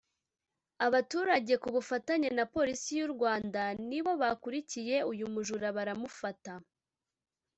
[0.85, 6.53] Abaturage ku bufatanye na Polisi y’u Rwanda nibo bakurikiye uyu mujura baramufata